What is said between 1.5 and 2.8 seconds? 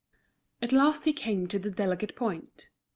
the delicate point.